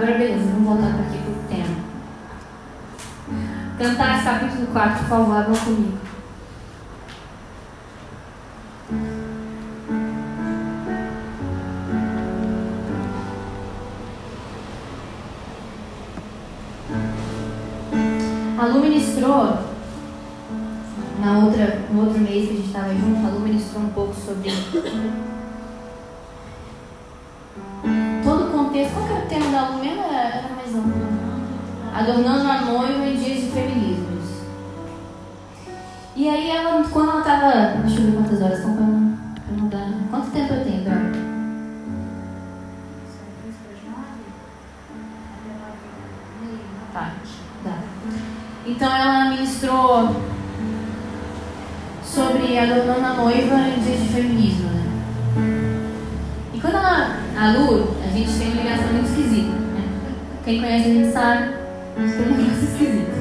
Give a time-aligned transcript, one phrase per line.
[0.00, 1.76] Agora beleza, vamos voltar para aqui pro tema.
[3.78, 5.98] Cantar capítulo 4, por favor, abram comigo.
[53.58, 54.84] Em dias de feminismo, né?
[56.54, 59.88] E quando ela, a Lu, a gente tem uma ligação muito esquisita, né?
[60.44, 61.54] Quem conhece a gente sabe,
[61.96, 63.12] a gente tem uma ligação esquisita.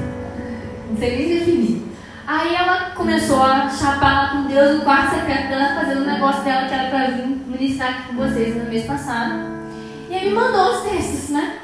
[0.90, 1.90] Não sei nem definir.
[2.28, 6.44] Aí ela começou a chapar lá com Deus no quarto secreto dela, fazendo um negócio
[6.44, 9.34] dela que era pra vir ministrar aqui com vocês no mês passado.
[10.10, 11.58] E aí me mandou os textos, né?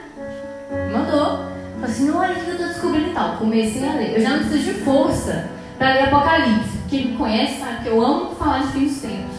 [0.92, 1.54] Mandou.
[1.80, 3.38] Falei assim, olha o que eu tô descobrindo e tal.
[3.38, 4.16] Comecei a ler.
[4.16, 6.78] Eu já não preciso de força para ler Apocalipse.
[6.90, 9.36] Quem me conhece sabe que eu amo falar de fins dos tempos.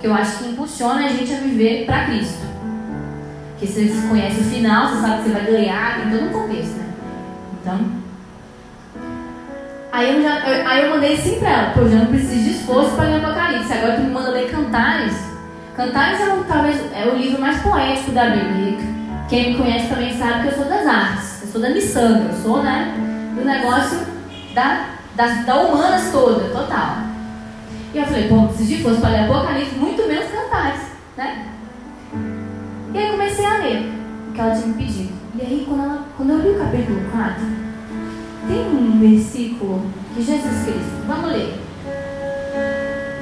[0.00, 2.46] Que eu acho que impulsiona a gente a viver para Cristo.
[3.50, 6.32] Porque se você conhece o final, você sabe que você vai ganhar, tem todo um
[6.32, 6.86] contexto, né?
[7.60, 7.80] Então.
[9.92, 12.44] Aí eu, já, eu, aí eu mandei sim pra ela, pô, eu já não preciso
[12.44, 13.72] de esforço para ler Apocalipse.
[13.72, 15.16] Agora tu me manda ler Cantares.
[15.74, 18.78] Cantares é um, talvez é o livro mais poético da Bíblia.
[19.28, 22.42] Quem me conhece também sabe que eu sou das artes, eu sou da miçanga, eu
[22.42, 22.94] sou né,
[23.34, 23.98] do negócio
[24.54, 26.98] da, da, da humanas toda, total.
[27.94, 30.82] E eu falei, preciso de força para ler Apocalipse, muito menos Cantares,
[31.16, 31.46] né?
[32.92, 33.92] E aí comecei a ler
[34.28, 35.14] o que ela tinha me pedido.
[35.34, 37.34] E aí quando, ela, quando eu li o capítulo 4,
[38.46, 39.82] tem um versículo
[40.14, 41.58] que Jesus Cristo, vamos ler.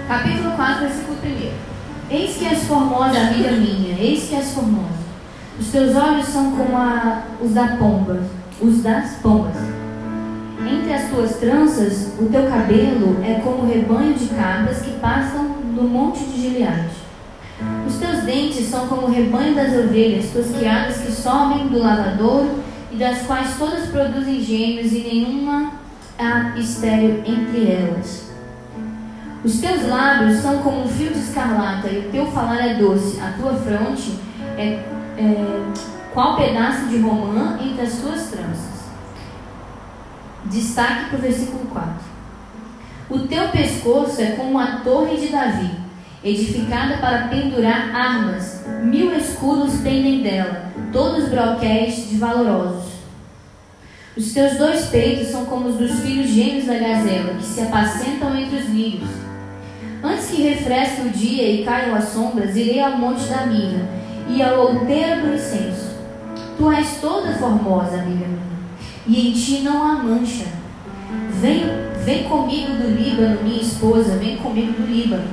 [0.09, 1.75] Capítulo 4, versículo 1.
[2.11, 5.05] Eis que és formosa, amiga minha, eis que és formosa.
[5.59, 8.21] Os teus olhos são como a, os da pomba,
[8.61, 9.84] os das pombas.
[10.60, 15.44] Entre as tuas tranças, o teu cabelo é como o rebanho de cabras que passam
[15.75, 17.04] no monte de Gileade.
[17.87, 22.62] Os teus dentes são como o rebanho das ovelhas tosquiadas que sobem do lavadouro
[22.93, 25.72] e das quais todas produzem gêmeos e nenhuma
[26.19, 28.32] há estéreo entre elas.
[29.44, 33.20] Os teus lábios são como um fio de escarlata e o teu falar é doce.
[33.20, 34.19] A tua fronte
[34.56, 34.82] é,
[35.19, 35.62] é
[36.14, 38.84] qual pedaço de romã entre as tuas tranças.
[40.47, 41.91] Destaque para o versículo 4.
[43.10, 45.71] O teu pescoço é como a torre de Davi,
[46.22, 48.65] edificada para pendurar armas.
[48.82, 52.94] Mil escudos pendem dela, todos broquéis de valorosos.
[54.16, 58.37] Os teus dois peitos são como os dos filhos gêmeos da gazela, que se apacentam
[58.37, 59.11] entre os lírios.
[60.03, 63.88] Antes que refresque o dia e caiam as sombras, irei ao monte da mirra
[64.28, 65.94] e à outeira do incenso.
[66.56, 68.53] Tu és toda formosa, amiga minha,
[69.06, 70.47] e em ti não há mancha.
[71.41, 71.65] Vem,
[72.04, 75.25] vem comigo do Líbano, minha esposa, vem comigo do Líbano.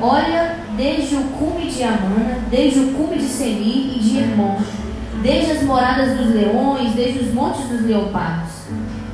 [0.00, 4.56] Olha desde o cume de Amana, desde o cume de Seni e de Hermon,
[5.22, 8.52] desde as moradas dos leões, desde os montes dos leopardos.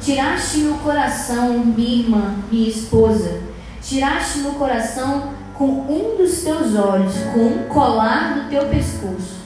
[0.00, 3.40] Tiraste-me o coração, minha irmã, minha esposa.
[3.82, 9.44] Tiraste-me o coração com um dos teus olhos, com um colar do teu pescoço.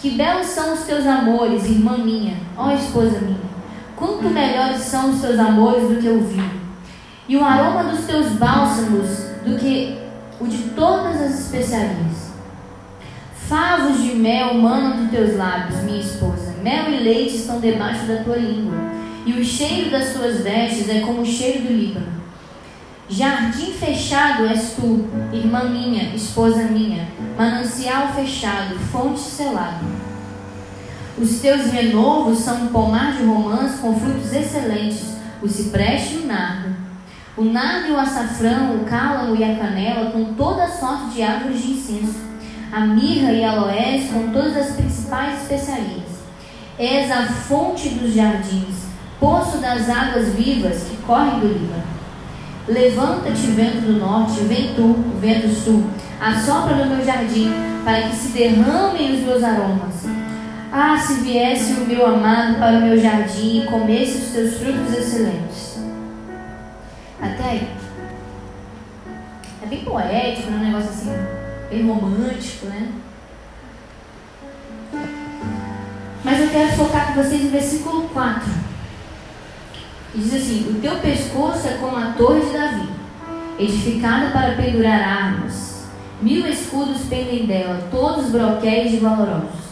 [0.00, 3.55] Que belos são os teus amores, irmã minha, ó esposa minha.
[3.96, 6.60] Quanto melhores são os teus amores do que o vinho,
[7.26, 9.08] e o aroma dos teus bálsamos
[9.44, 9.98] do que
[10.38, 12.26] o de todas as especiarias.
[13.48, 16.54] Favos de mel manam dos teus lábios, minha esposa.
[16.62, 18.76] Mel e leite estão debaixo da tua língua,
[19.24, 22.16] e o cheiro das tuas vestes é como o cheiro do Líbano.
[23.08, 27.08] Jardim fechado és tu, irmã minha, esposa minha,
[27.38, 30.05] manancial fechado, fonte selada.
[31.18, 36.26] Os teus renovos são um pomar de romãs com frutos excelentes, o cipreste e o
[36.26, 36.76] nardo.
[37.38, 41.62] O nardo e o açafrão, o cálamo e a canela, com toda sorte de árvores
[41.62, 42.18] de incenso.
[42.70, 46.04] A mirra e aloés, com todas as principais especiarias.
[46.78, 48.84] És a fonte dos jardins,
[49.18, 51.96] poço das águas vivas que correm do Líbano.
[52.68, 55.84] Levanta-te, vento do norte, vem tu, vento sul,
[56.20, 57.50] assopra no meu jardim,
[57.84, 60.25] para que se derramem os meus aromas.
[60.72, 64.92] Ah, se viesse o meu amado para o meu jardim e comesse os teus frutos
[64.92, 65.78] excelentes.
[67.20, 67.68] Até aí.
[69.62, 70.58] É bem poético, né?
[70.58, 71.12] um negócio assim,
[71.70, 72.92] bem romântico, né?
[76.24, 78.42] Mas quero focar com vocês no versículo 4.
[80.12, 82.88] Que diz assim: O teu pescoço é como a torre de Davi,
[83.58, 85.84] edificada para pendurar armas.
[86.22, 89.65] Mil escudos pendem dela, todos broquéis e valorosos.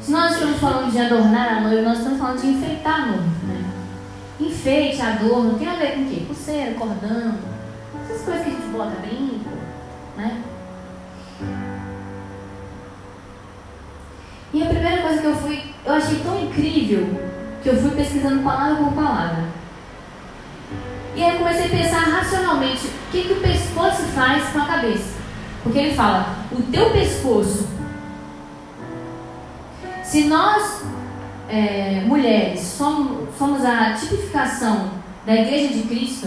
[0.00, 3.24] Se nós estamos falando de adornar a noiva, nós estamos falando de enfeitar a noiva.
[3.46, 3.64] Né?
[4.40, 6.24] Enfeite, adorno, tem a ver com o quê?
[6.26, 7.34] Pulseira, cordão,
[8.02, 9.50] essas coisas que a gente bota brinco,
[10.16, 10.42] né?
[14.52, 17.06] E a primeira coisa que eu fui, eu achei tão incrível
[17.62, 19.44] que eu fui pesquisando palavra por palavra.
[21.14, 24.66] E aí eu comecei a pensar racionalmente o que, que o pescoço faz com a
[24.66, 25.18] cabeça.
[25.62, 27.68] Porque ele fala, o teu pescoço.
[30.10, 30.82] Se nós,
[31.48, 34.90] é, mulheres, somos, somos a tipificação
[35.24, 36.26] da igreja de Cristo,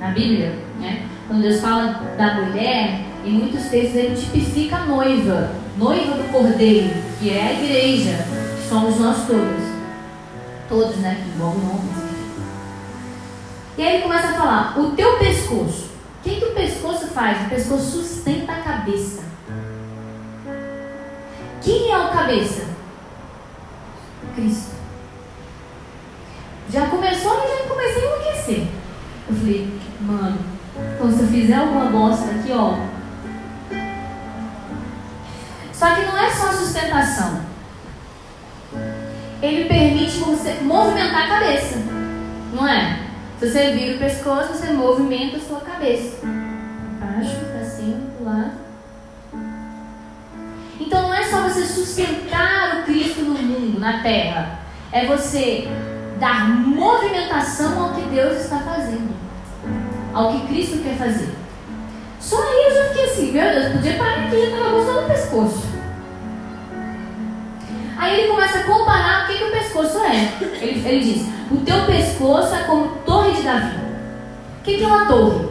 [0.00, 1.06] na Bíblia, né?
[1.28, 6.88] quando Deus fala da mulher, em muitos textos ele tipifica a noiva, noiva do cordeiro,
[7.20, 8.16] que é a igreja,
[8.56, 9.62] que somos nós todos.
[10.66, 11.20] Todos, né?
[11.22, 12.06] Que envolvem homens.
[13.76, 15.90] E aí ele começa a falar: o teu pescoço.
[16.20, 17.46] O que, que o pescoço faz?
[17.46, 19.22] O pescoço sustenta a cabeça.
[21.60, 22.75] Quem é o cabeça?
[24.34, 24.74] Cristo.
[26.70, 28.66] Já começou e já comecei a enlouquecer.
[29.28, 30.38] Eu falei, mano,
[30.94, 32.76] então se eu fizer alguma bosta aqui, ó,
[35.72, 37.40] só que não é só sustentação.
[39.42, 41.76] Ele permite você movimentar a cabeça.
[42.52, 43.00] Não é?
[43.38, 46.20] Se você vira o pescoço, você movimenta a sua cabeça.
[46.24, 48.52] Baixo, para cima, para lado.
[50.80, 54.58] Então não é só você sustentar o Cristo no mundo, na terra.
[54.90, 55.68] É você
[56.18, 59.14] dar movimentação ao que Deus está fazendo.
[60.12, 61.30] Ao que Cristo quer fazer.
[62.18, 65.06] Só aí eu já fiquei assim, meu Deus, podia parar aqui, já estava gostando do
[65.06, 65.76] pescoço.
[67.98, 70.32] Aí ele começa a comparar o que, que o pescoço é.
[70.40, 73.76] Ele, ele diz: o teu pescoço é como torre de Davi.
[74.58, 75.48] O que, que é uma torre?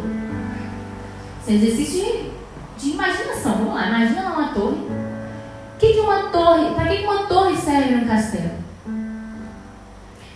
[1.42, 2.32] Esse exercício de,
[2.78, 3.54] de imaginação.
[3.54, 4.95] Vamos lá, imagina uma torre.
[5.86, 6.74] Que, que é uma torre?
[6.74, 8.52] Para que, que uma torre serve num castelo?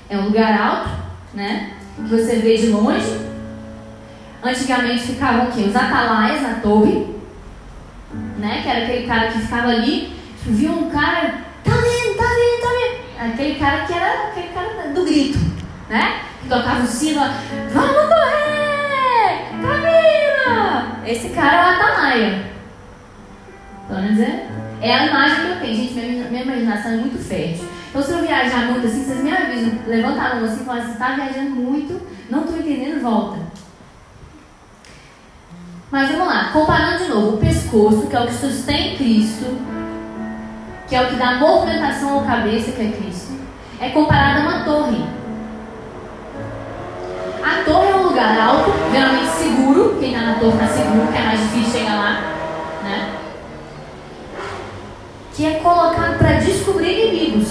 [0.08, 0.90] É um lugar alto,
[1.34, 1.74] né?
[1.96, 3.30] Que você vê de longe
[4.44, 5.64] Antigamente ficavam o quê?
[5.64, 7.16] Os atalaias na torre,
[8.38, 8.62] né?
[8.62, 10.16] Que era aquele cara que ficava ali,
[10.46, 13.34] viu um cara, tá vendo, tá vendo, tá vendo.
[13.34, 15.40] Aquele cara que era aquele cara do grito,
[15.90, 16.22] né?
[16.42, 17.22] Que tocava o sino,
[17.74, 19.50] vamos correr!
[19.62, 21.00] Camila!
[21.06, 22.46] Esse cara é o atalaia.
[23.90, 24.20] Pelo menos
[24.82, 25.76] é, a imagem que eu tenho.
[25.76, 27.68] Gente, minha, minha imaginação é muito fértil.
[27.90, 30.84] Então, se eu viajar muito assim, vocês me avisam, levanta a mão assim e falam
[30.84, 33.40] assim, tá viajando muito, não tô entendendo, volta.
[35.92, 39.58] Mas vamos lá, comparando de novo, o pescoço, que é o que sustém Cristo,
[40.88, 43.34] que é o que dá movimentação à cabeça, que é Cristo,
[43.82, 45.04] é comparado a uma torre.
[47.44, 51.18] A torre é um lugar alto, geralmente seguro, quem está na torre está seguro, que
[51.18, 52.12] é mais difícil chegar lá,
[52.84, 53.16] né?
[55.40, 57.48] Que é colocado para descobrir inimigos.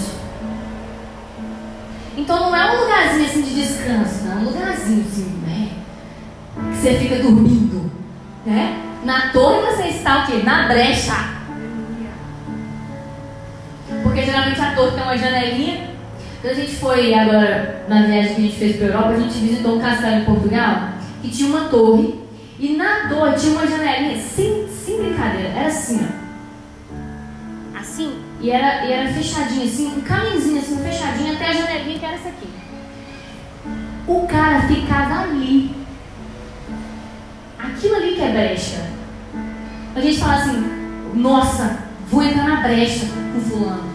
[2.19, 5.70] Então não é um lugarzinho assim de descanso, não, é um lugarzinho assim, né?
[6.70, 7.90] Que você fica dormindo.
[8.44, 8.79] Né?
[9.05, 10.43] Na torre você está o quê?
[10.44, 11.14] Na brecha.
[14.02, 15.88] Porque geralmente a torre tem uma janelinha.
[16.42, 19.21] Quando a gente foi agora na viagem que a gente fez para a Europa, a
[19.21, 20.90] gente visitou um castelo em Portugal
[21.23, 22.21] que tinha uma torre.
[22.61, 26.27] E na torre tinha uma janelinha, sem, sem brincadeira, era assim, ó.
[28.40, 32.14] E era, e era fechadinho, assim, um caminhozinho assim, fechadinho até a janelinha que era
[32.14, 32.49] essa aqui.
[34.07, 35.78] O cara ficava ali
[37.59, 38.87] Aquilo ali que é brecha.
[39.95, 40.64] A gente fala assim,
[41.14, 41.78] nossa,
[42.09, 43.88] vou entrar na brecha com fulano.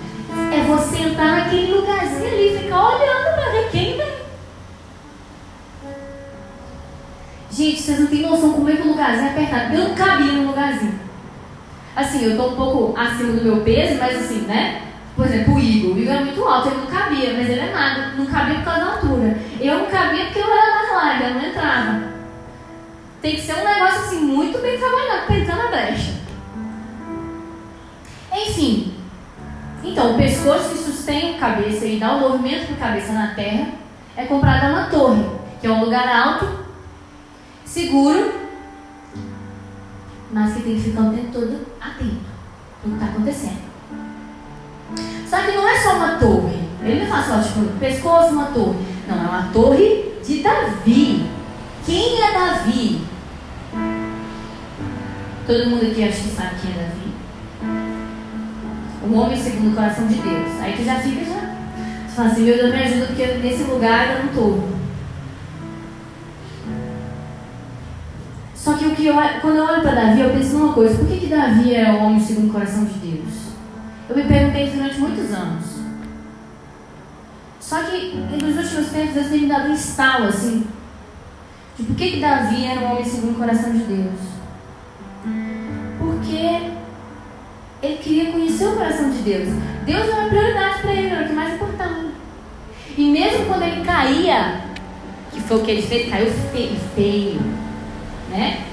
[0.51, 4.13] É você entrar naquele lugarzinho ali, ficar olhando para ver quem vem.
[7.51, 9.73] Gente, vocês não têm noção como é que o lugarzinho é apertado.
[9.73, 10.99] Eu não cabia no lugarzinho.
[11.95, 14.81] Assim, eu estou um pouco acima do meu peso, mas assim, né?
[15.15, 15.95] Por exemplo, o Igor.
[15.95, 18.13] O Igor é muito alto, ele não cabia, mas ele é nada.
[18.17, 19.37] Não cabia por causa da altura.
[19.59, 22.13] Eu não cabia porque eu era mais larga, eu não entrava.
[23.21, 26.13] Tem que ser um negócio assim muito bem trabalhado entrar na brecha.
[28.35, 28.93] Enfim,
[29.83, 33.27] então o pescoço que sustém a cabeça e dá o movimento para a cabeça na
[33.35, 33.67] terra
[34.15, 35.23] é comprado a uma torre,
[35.59, 36.47] que é um lugar alto,
[37.65, 38.33] seguro,
[40.33, 42.33] mas que tem que ficar o tempo todo atento
[42.83, 43.63] o que está acontecendo.
[45.29, 46.63] Só que não é só uma torre.
[46.83, 48.77] Ele não fala só, tipo, pescoço, uma torre.
[49.07, 51.25] Não, é uma torre de Davi.
[51.85, 53.01] Quem é Davi?
[55.47, 57.03] Todo mundo aqui acha que sabe quem é Davi?
[59.05, 60.61] um homem segundo o coração de Deus.
[60.61, 61.55] Aí tu já fica já.
[62.07, 64.63] Tu fala assim, meu Deus me ajuda porque nesse lugar eu não estou.
[68.63, 71.05] Só que, o que eu, quando eu olho para Davi, eu penso numa coisa: por
[71.05, 73.51] que, que Davi é o homem segundo o coração de Deus?
[74.07, 75.65] Eu me perguntei isso durante muitos anos.
[77.59, 80.65] Só que nos últimos tempos Deus tem me dado um estalo assim.
[81.77, 84.19] De por que, que Davi era um homem segundo o coração de Deus?
[85.99, 86.71] Porque
[87.81, 89.49] ele queria conhecer o coração de Deus.
[89.85, 92.05] Deus era prioridade para ele, era o que mais importava.
[92.97, 94.61] E mesmo quando ele caía,
[95.33, 97.62] que foi o que ele fez, caiu feio, feio
[98.33, 98.65] né?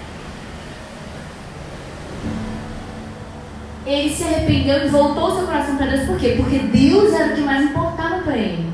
[3.86, 6.06] Ele se arrependeu e voltou seu coração para Deus.
[6.06, 6.34] Por quê?
[6.36, 8.70] Porque Deus era o que mais importava para ele.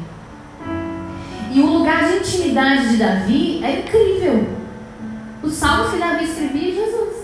[1.53, 4.47] E o lugar de intimidade de Davi é incrível.
[5.43, 7.17] O salmo que Davi escrevia é Jesus.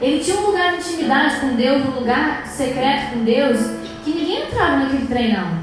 [0.00, 3.58] Ele tinha um lugar de intimidade com Deus, um lugar secreto com Deus,
[4.04, 5.58] que ninguém entrava naquele trem, não.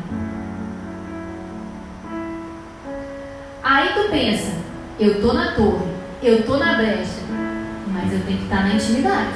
[3.64, 4.52] Aí tu pensa,
[5.00, 5.86] eu tô na torre,
[6.24, 7.20] eu tô na brecha,
[7.92, 9.36] mas eu tenho que estar na intimidade.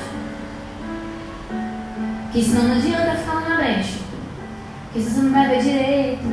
[2.23, 3.99] Porque senão não adianta ficar lá na brecha.
[4.85, 6.23] Porque senão você não vai ver direito,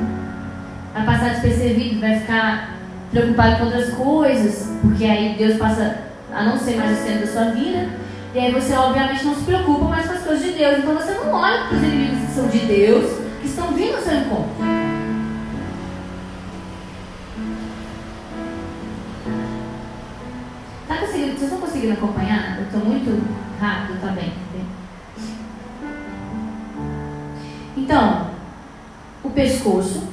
[0.94, 2.76] vai passar despercebido, vai ficar
[3.10, 5.98] preocupado com outras coisas, porque aí Deus passa
[6.32, 7.88] a não ser mais o centro da sua vida,
[8.34, 10.78] e aí você obviamente não se preocupa mais com as coisas de Deus.
[10.78, 14.02] Então você não olha para os inimigos que são de Deus, que estão vindo ao
[14.02, 14.75] seu encontro.
[21.86, 22.58] Conseguindo acompanhar?
[22.58, 23.22] Eu estou muito
[23.60, 24.32] rápido, bem?
[27.76, 28.30] Então,
[29.22, 30.08] o pescoço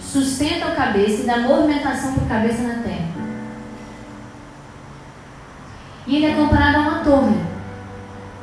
[0.00, 3.08] sustenta a cabeça e dá movimentação para a cabeça na terra.
[6.06, 7.36] E ele é comparado a uma torre,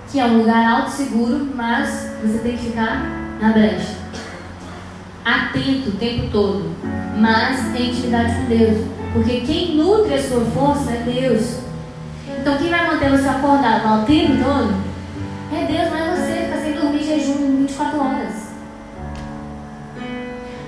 [0.09, 3.03] que é um lugar alto seguro, mas você tem que ficar
[3.41, 3.97] na brecha.
[5.25, 6.73] Atento o tempo todo,
[7.17, 8.98] mas tem intimidade com Deus.
[9.13, 11.59] Porque quem nutre a sua força é Deus.
[12.39, 14.89] Então quem vai manter você acordado o tempo todo
[15.51, 18.49] é Deus, não é você ficar sem dormir jejum 24 horas.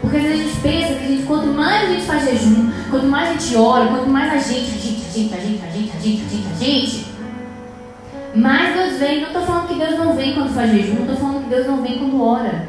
[0.01, 2.71] Porque às vezes a gente pensa que a gente, quanto mais a gente faz jejum,
[2.89, 5.63] quanto mais a gente ora, quanto mais a gente, a gente, a gente, a gente,
[5.63, 7.11] a gente, a gente, a gente, a gente,
[8.33, 9.21] mais Deus vem.
[9.21, 11.67] Não estou falando que Deus não vem quando faz jejum, não estou falando que Deus
[11.67, 12.67] não vem quando ora.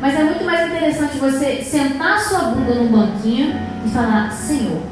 [0.00, 4.82] Mas é muito mais interessante você sentar sua bunda num banquinho e falar: Senhor,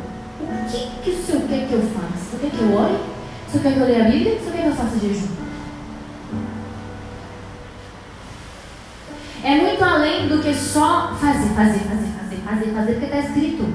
[0.40, 2.30] o que, que o Senhor quer que eu faça?
[2.30, 2.96] Você quer que eu ore?
[3.49, 4.38] Você quer que eu leia a Bíblia?
[4.38, 5.28] Você quer que eu faça jejum?
[9.44, 13.75] É muito além do que só fazer, fazer, fazer, fazer, fazer, fazer, porque está escrito.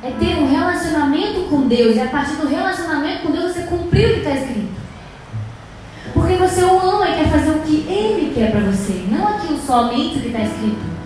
[0.00, 4.10] É ter um relacionamento com Deus e a partir do relacionamento com Deus você cumprir
[4.10, 4.85] o que está escrito.
[6.16, 9.60] Porque você o ama e quer fazer o que Ele quer para você, não aquilo
[9.60, 10.96] somente que está escrito.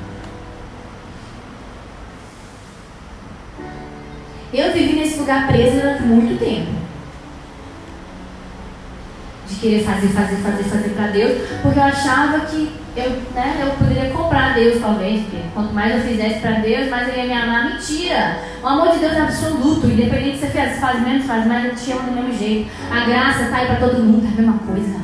[4.54, 6.70] Eu vivi nesse lugar preso durante muito tempo.
[9.48, 13.70] De querer fazer, fazer, fazer, fazer para Deus, porque eu achava que eu, né, eu
[13.72, 15.22] poderia comprar Deus, talvez.
[15.22, 17.70] Porque quanto mais eu fizesse para Deus, mais Ele ia me amar.
[17.70, 18.38] Mentira!
[18.62, 19.86] O amor de Deus é absoluto.
[19.86, 22.70] Independente se você faz, menos, faz mais, Ele te ama do mesmo jeito.
[22.90, 25.00] A graça está aí para todo mundo, é a mesma coisa.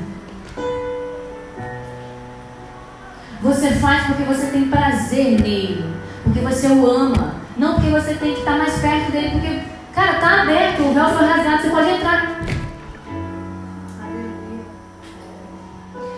[3.42, 5.84] Você faz porque você tem prazer nele,
[6.24, 7.34] porque você o ama.
[7.56, 9.60] Não porque você tem que estar mais perto dele, porque,
[9.94, 12.40] cara, tá aberto, o véu foi rasgado, você pode entrar.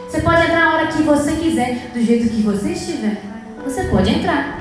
[0.09, 3.21] Você pode entrar a hora que você quiser, do jeito que você estiver.
[3.63, 4.59] Você pode entrar.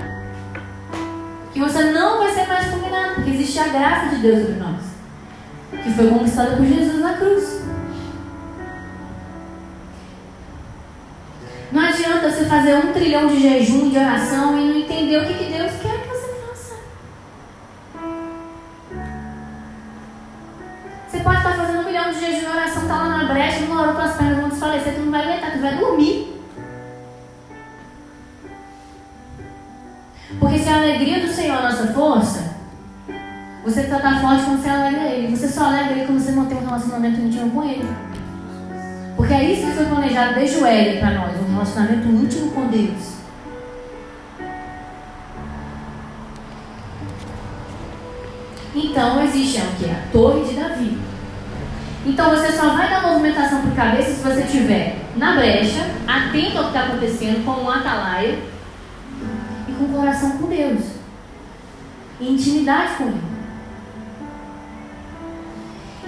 [1.53, 4.81] Que você não vai ser mais combinado, porque existe a graça de Deus sobre nós.
[5.71, 7.61] Que foi conquistada por Jesus na cruz.
[11.71, 15.33] Não adianta você fazer um trilhão de jejum, de oração e não entender o que,
[15.33, 15.96] que Deus quer
[22.01, 24.93] um de dias de oração, está lá na brecha, uma hora tuas pernas vão desfalecer,
[24.93, 26.41] tu não vai aguentar, tu vai dormir.
[30.39, 32.57] Porque se a alegria do Senhor é a nossa força,
[33.63, 35.35] você está forte quando você alegra Ele.
[35.35, 37.87] Você só alegra Ele quando você mantém um relacionamento íntimo com Ele.
[39.15, 42.67] Porque é isso que foi planejado desde o Éden para nós, um relacionamento íntimo com
[42.67, 43.17] Deus.
[48.75, 49.89] Então existe o que?
[49.89, 50.97] A torre de Davi.
[52.07, 56.63] Então você só vai dar movimentação para cabeça se você estiver na brecha, atento ao
[56.63, 58.39] que está acontecendo, com um atalaia
[59.67, 60.85] e com o coração com Deus.
[62.21, 63.21] E intimidade com Ele.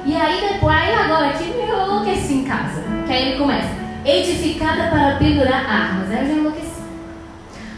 [0.05, 2.81] E aí depois, aí agora aqui eu enlouqueci em casa.
[3.05, 3.69] Que aí ele começa,
[4.05, 6.09] edificada para pendurar armas.
[6.11, 6.81] Aí eu já enlouqueci.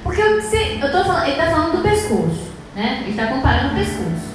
[0.04, 3.00] Porque eu, se, eu tô falando, ele está falando do pescoço, né?
[3.02, 4.31] Ele está comparando o pescoço.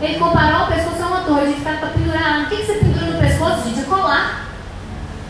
[0.00, 2.42] Ele comparou o pescoço a uma torre edificada para pendurar.
[2.42, 3.80] O que, que você pendura no pescoço, gente?
[3.80, 4.48] É colar.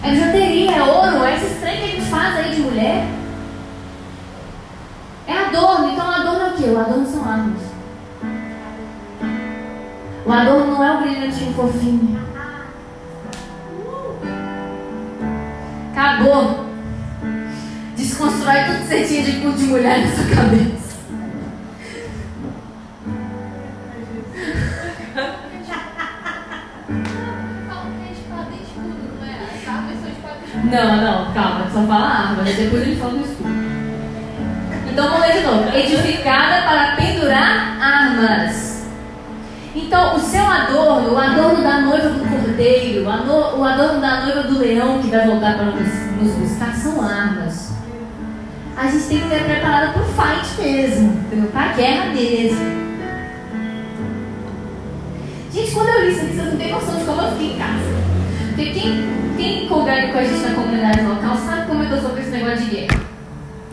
[0.03, 3.07] É bijuteria, é ouro, é esse trem que a gente faz aí de mulher.
[5.27, 5.91] É adorno.
[5.91, 6.65] Então, adorno é o quê?
[6.65, 7.63] O adorno são armas.
[10.25, 12.19] O adorno não é o brilhantinho fofinho.
[15.93, 16.67] Acabou.
[17.97, 20.88] Desconstrói tudo que você tinha de culto de mulher na sua cabeça.
[30.71, 33.49] Não, não, calma, só fala arma, depois ele fala do escudo.
[34.91, 35.77] Então vamos ler de novo.
[35.77, 38.87] Edificada para pendurar armas.
[39.75, 44.59] Então, o seu adorno, o adorno da noiva do cordeiro, o adorno da noiva do
[44.59, 45.89] leão que vai voltar para nos,
[46.21, 47.73] nos buscar, são armas.
[48.77, 52.88] A gente tem que ser preparado para o fight mesmo, para a guerra mesmo.
[55.69, 57.59] Gente, quando eu li isso aqui, vocês não têm noção de como eu fiquei em
[57.59, 57.85] casa.
[58.47, 59.05] Porque quem,
[59.37, 62.65] quem conversa com a gente na comunidade local sabe como eu sou com esse negócio
[62.65, 63.01] de guerra.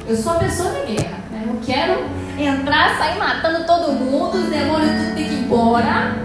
[0.06, 1.18] Eu sou a pessoa da guerra.
[1.32, 1.44] Né?
[1.48, 2.04] Eu quero
[2.38, 6.18] entrar, sair matando todo mundo, os demônios tudo tem que ir embora.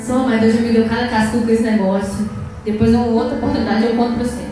[0.00, 2.28] Só, mas Deus me deu cada cascudo com esse negócio.
[2.64, 4.50] Depois, em outra oportunidade, eu conto pra vocês.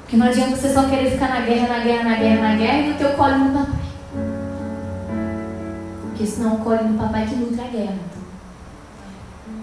[0.00, 2.78] Porque não adianta você só querer ficar na guerra, na guerra, na guerra, na guerra
[2.78, 3.81] e no teu colo no papai.
[6.12, 7.98] Porque senão colo no papai que nutre a guerra.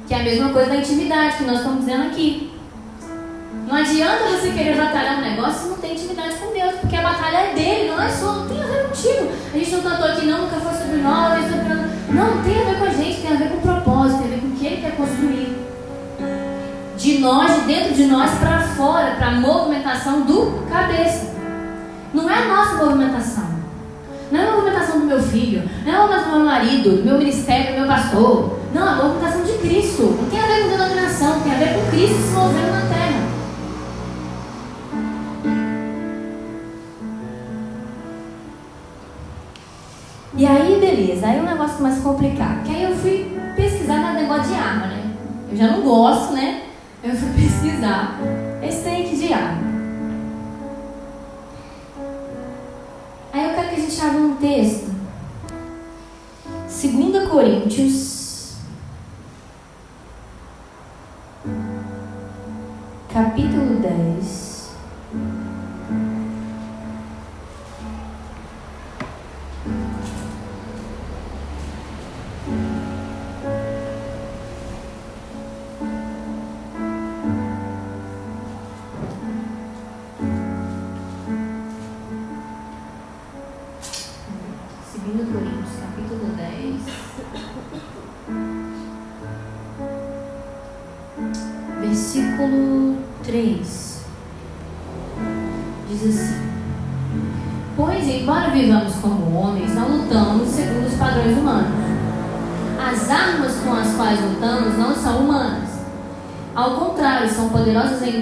[0.08, 2.52] Que é a mesma coisa da intimidade que nós estamos dizendo aqui.
[3.68, 7.04] Não adianta você querer batalhar um negócio se não tem intimidade com Deus, porque a
[7.04, 9.32] batalha é dele, não é sua, não tem a ver contigo.
[9.54, 11.70] A gente não cantou aqui, não, nunca foi sobre nós, sobre
[12.12, 14.36] não tem a ver com a gente, tem a ver com o propósito, tem a
[14.36, 15.56] ver com o que ele quer construir.
[16.98, 21.36] De nós, de dentro de nós para fora, para a movimentação do cabeça.
[22.12, 23.59] Não é a nossa movimentação.
[24.32, 27.04] Não é a movimentação do meu filho, não é a movimentação do meu marido, do
[27.04, 28.60] meu ministério, do meu pastor.
[28.74, 30.04] Não, é a movimentação de Cristo.
[30.04, 33.30] Não tem a ver com denominação, tem a ver com Cristo se movendo na terra.
[40.36, 42.64] E aí, beleza, aí o negócio começa a complicar.
[42.64, 45.12] Que aí eu fui pesquisar no negócio de arma, né?
[45.52, 46.66] Eu já não gosto, né?
[47.04, 48.20] Eu fui pesquisar
[48.62, 49.69] esse tanque de arma.
[54.00, 54.90] Eu quero que a gente abra um texto.
[56.70, 58.54] 2 Coríntios.
[63.12, 63.69] Capítulo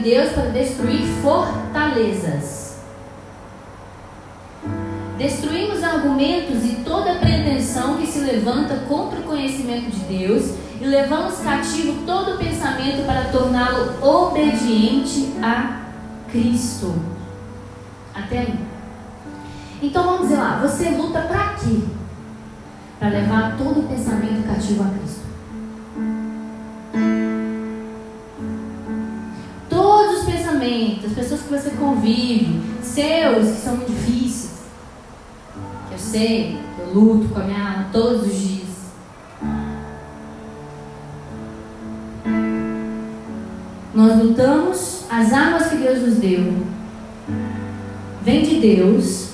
[0.08, 2.78] Deus para destruir fortalezas.
[5.18, 11.40] Destruímos argumentos e toda pretensão que se levanta contra o conhecimento de Deus e levamos
[11.40, 15.82] cativo todo pensamento para torná-lo obediente a
[16.32, 16.96] Cristo.
[18.16, 18.60] Até aí.
[19.82, 21.82] Então vamos dizer lá, você luta para quê?
[22.98, 25.27] Para levar todo pensamento cativo a Cristo.
[31.18, 34.52] Pessoas que você convive, seus que são muito difíceis,
[35.88, 38.68] que eu sei, que eu luto com a minha alma todos os dias.
[43.96, 46.54] Nós lutamos, as armas que Deus nos deu,
[48.22, 49.32] vem de Deus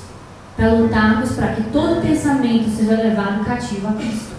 [0.56, 4.34] para lutarmos para que todo pensamento seja levado cativo a Cristo.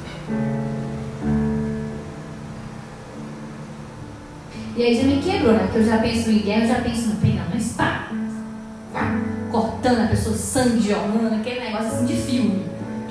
[4.76, 5.61] E aí já me quebrou, né?
[5.64, 7.16] Porque eu já penso em guerra, eu já penso no
[7.64, 9.14] pegando uma espada,
[9.50, 12.66] cortando a pessoa, sangue jorrando, aquele negócio assim de filme,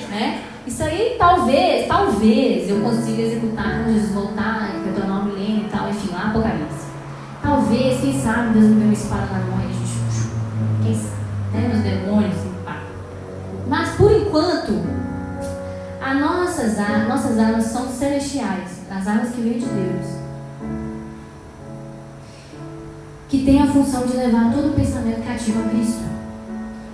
[0.09, 0.43] né?
[0.65, 5.65] Isso aí talvez, talvez eu consiga executar quando Jesus voltar, que eu tornar um milênio
[5.65, 6.83] e tal, enfim, lá Apocalipse.
[7.41, 10.29] Talvez, quem sabe, Deus me deu uma espada na mão e a gente,
[10.83, 11.15] quem sabe,
[11.53, 11.67] né?
[11.67, 12.83] Meus demônios, pá.
[13.67, 14.81] Mas por enquanto,
[16.01, 20.22] as nossas, nossas armas são celestiais, as armas que vêm de Deus.
[23.33, 26.03] Que tem a função de levar todo o pensamento cativo a Cristo.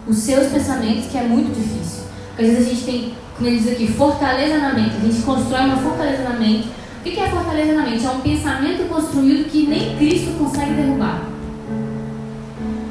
[0.08, 2.06] Os seus pensamentos, que é muito difícil.
[2.30, 4.96] Porque às vezes a gente tem, como ele diz aqui, fortaleza na mente.
[4.96, 6.70] A gente constrói uma fortaleza na mente.
[6.70, 8.06] O que é fortaleza na mente?
[8.06, 11.26] É um pensamento construído que nem Cristo consegue derrubar.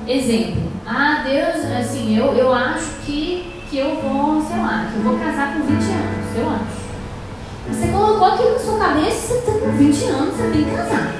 [0.06, 0.70] Exemplo.
[0.86, 5.18] Ah, Deus, assim, eu, eu acho que, que eu vou, sei lá, que eu vou
[5.18, 6.78] casar com 20 anos, eu acho.
[7.70, 11.17] Você colocou aquilo na sua cabeça, você está com 20 anos, você tem que casar.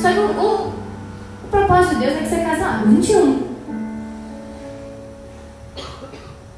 [0.00, 3.48] Só que o, o, propósito de Deus é que você casar com 21.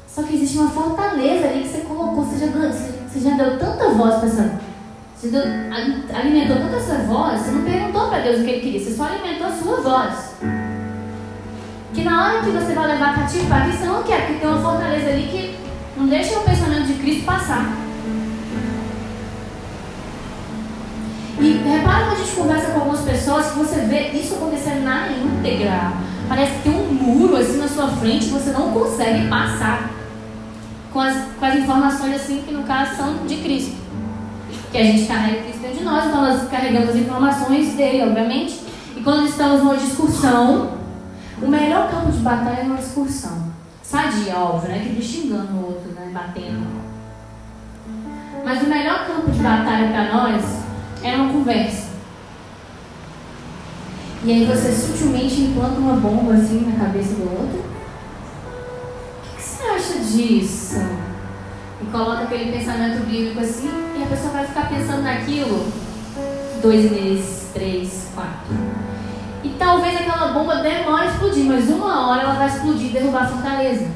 [0.07, 3.89] Só que existe uma fortaleza ali que você colocou, você já, você já deu tanta
[3.89, 4.59] voz para essa.
[5.15, 5.41] Você deu,
[6.13, 9.05] alimentou tanta essa voz, você não perguntou para Deus o que ele queria, você só
[9.05, 10.35] alimentou a sua voz.
[11.93, 14.49] Que na hora que você vai levar cativo para aqui, você não quer, porque tem
[14.49, 15.55] uma fortaleza ali que
[15.97, 17.80] não deixa o pensamento de Cristo passar.
[21.41, 25.07] E repara quando a gente conversa com algumas pessoas que você vê isso acontecendo na
[25.11, 25.91] íntegra.
[26.29, 29.89] Parece que tem um muro assim na sua frente que você não consegue passar
[30.93, 33.75] com as, com as informações assim que no caso são de Cristo.
[34.71, 38.59] Que a gente carrega Cristo dentro de nós, então nós carregamos as informações dele, obviamente.
[38.95, 40.77] E quando estamos numa discussão,
[41.41, 43.51] o melhor campo de batalha é uma discussão.
[43.81, 44.93] Sadia, óbvio, né?
[44.95, 46.11] Que xingando o outro, né?
[46.13, 46.67] Batendo.
[48.45, 50.60] Mas o melhor campo de batalha para nós
[51.03, 51.91] é uma conversa.
[54.23, 57.59] E aí você sutilmente implanta uma bomba assim na cabeça do outro.
[59.17, 60.79] O que, você acha disso?
[61.81, 65.71] E coloca aquele pensamento bíblico assim, e a pessoa vai ficar pensando naquilo
[66.61, 68.55] dois meses, três, quatro.
[69.43, 73.23] E talvez aquela bomba demore a explodir, mas uma hora ela vai explodir e derrubar
[73.23, 73.89] a fortaleza.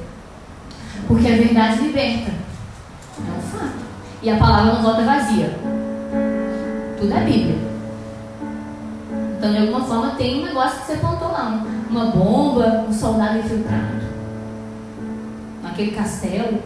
[1.08, 2.32] Porque a verdade liberta.
[2.32, 3.86] É um fato.
[4.24, 5.56] E a palavra não volta vazia.
[7.06, 7.58] Tudo é Bíblia.
[9.38, 11.63] Então, de alguma forma, tem um negócio que você plantou lá.
[11.88, 14.02] Uma bomba, um soldado infiltrado.
[15.62, 16.63] Naquele castelo.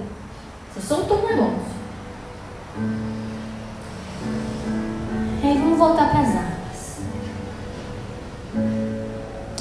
[0.74, 1.80] Você soltou um negócio.
[5.44, 7.02] E aí, vamos voltar para as armas.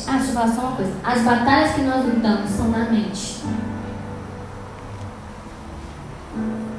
[0.06, 0.92] Ah, deixa eu falar só uma coisa.
[1.02, 3.42] As batalhas que nós lutamos são na mente.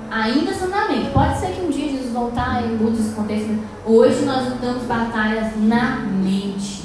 [0.10, 1.12] Ainda são na mente.
[1.12, 3.54] Pode ser que um dia Jesus voltar e lutas aconteça.
[3.86, 6.84] Hoje nós lutamos batalhas na mente.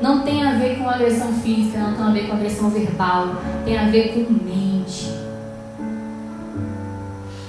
[0.00, 3.36] Não tem a ver com agressão física, não tem a ver com agressão verbal.
[3.64, 5.10] Tem a ver com mente.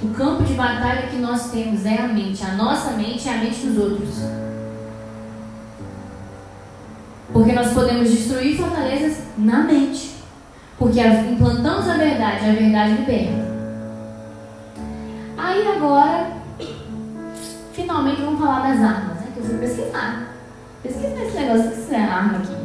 [0.04, 2.44] O campo de batalha que nós temos é a mente.
[2.44, 4.16] A nossa mente é a mente dos outros.
[7.32, 10.16] Porque nós podemos destruir fortalezas na mente.
[10.78, 13.41] Porque implantamos a verdade, a verdade liberta.
[15.62, 16.28] Aí agora,
[17.72, 19.28] finalmente vamos falar das armas, né?
[19.32, 20.34] Que eu fui pesquisar.
[20.82, 22.56] Pesquisar esse negócio que é arma aqui.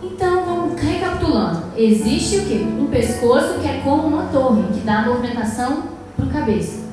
[0.00, 1.64] Então, vamos recapitulando.
[1.76, 2.64] Existe o quê?
[2.78, 5.82] Um pescoço que é como uma torre, que dá movimentação
[6.14, 6.84] para o cabeça.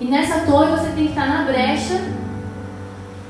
[0.00, 2.00] E nessa torre você tem que estar na brecha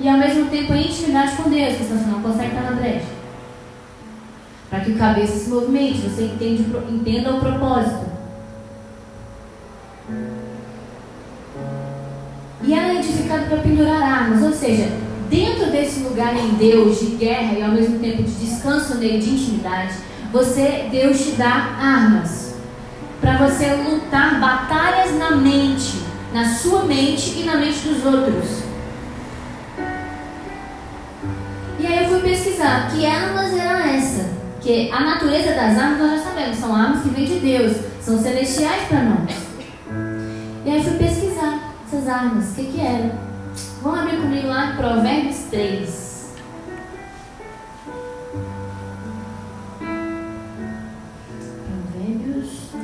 [0.01, 3.22] e ao mesmo tempo em intimidade com Deus, porque você não consegue estar na brecha.
[4.73, 8.07] Para que o cabeça se movimente, você entende, entenda o propósito.
[12.63, 14.89] E ela é edificada para pendurar armas, ou seja,
[15.29, 19.29] dentro desse lugar em Deus de guerra e ao mesmo tempo de descanso nele, de
[19.29, 19.93] intimidade,
[20.33, 22.55] você, Deus te dá armas
[23.21, 25.99] para você lutar batalhas na mente,
[26.33, 28.63] na sua mente e na mente dos outros.
[31.79, 34.42] E aí eu fui pesquisar que armas era essa.
[34.63, 38.17] Que a natureza das armas nós já sabemos, são armas que vêm de Deus, são
[38.17, 39.53] celestiais para nós.
[40.65, 43.13] E aí fui pesquisar essas armas, o que que era.
[43.83, 46.35] Vamos abrir comigo lá Provérbios 3.
[51.67, 52.83] Provérbios 3.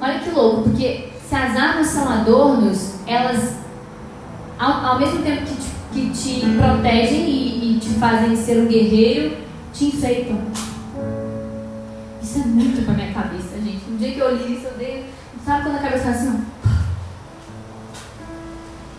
[0.00, 3.54] Olha que louco, porque se as armas são adornos, elas,
[4.58, 5.51] ao, ao mesmo tempo que
[5.92, 9.36] que te protegem e, e, te fazem ser um guerreiro,
[9.72, 10.38] te enfeitam.
[12.22, 13.82] Isso é muito pra minha cabeça, gente.
[13.90, 15.04] Um dia que eu li isso, eu dei.
[15.44, 16.44] Sabe quando a cabeça tá assim?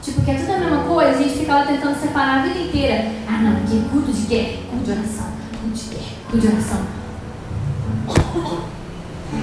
[0.04, 2.60] Tipo, que é tudo a mesma coisa, a gente fica lá tentando separar a vida
[2.60, 3.12] inteira.
[3.28, 5.28] Ah, não, que é culto de guerra, culto de oração,
[5.62, 6.82] culto de guerra, culto de oração.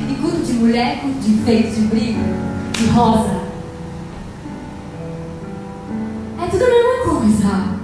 [0.09, 2.21] E culto de mulher, culto de enfeite, de briga
[2.73, 3.50] de rosa.
[6.61, 7.81] tudo a mesma coisa.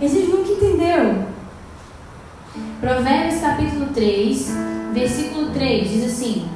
[0.00, 1.26] E a nunca entendeu.
[2.80, 4.56] Provérbios capítulo 3,
[4.94, 6.48] versículo 3 diz assim: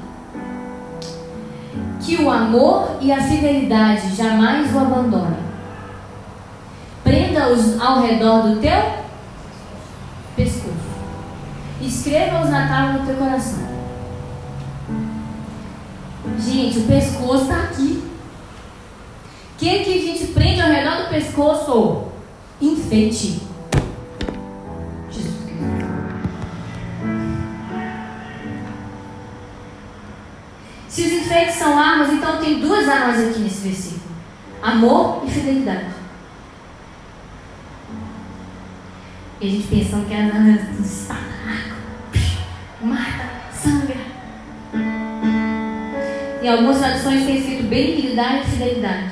[2.00, 5.42] Que o amor e a fidelidade jamais o abandonem.
[7.02, 9.02] Prenda-os ao redor do teu
[10.36, 10.92] pescoço.
[11.80, 13.72] Escreva-os na tábua do teu coração.
[16.38, 18.11] Gente, o pescoço está aqui.
[19.62, 22.08] Que, que a gente prende ao redor do pescoço?
[22.60, 23.42] Enfeite.
[25.08, 25.86] Jesus Cristo.
[30.88, 34.16] Se os enfeites são armas, então tem duas armas aqui nesse versículo:
[34.60, 35.94] amor e fidelidade.
[39.40, 40.26] E a gente pensando que era
[40.80, 41.20] espada,
[42.82, 43.96] mata, sangra.
[46.42, 49.11] Em algumas traduções tem escrito benignidade e fidelidade.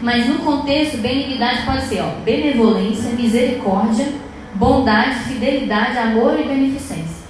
[0.00, 4.12] Mas no contexto, benignidade pode ser ó, benevolência, misericórdia,
[4.54, 7.26] bondade, fidelidade, amor e beneficência.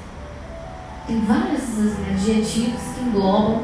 [1.07, 1.63] Tem vários
[2.11, 3.63] adjetivos que englobam.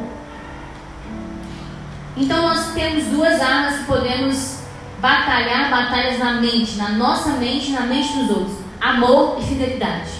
[2.17, 4.59] Então nós temos duas armas que podemos
[5.01, 10.11] batalhar batalhas na mente, na nossa mente na mente dos outros amor e fidelidade.